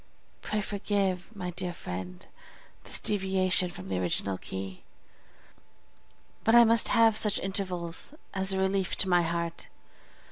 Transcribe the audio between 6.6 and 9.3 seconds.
must have such intervals as a relief to my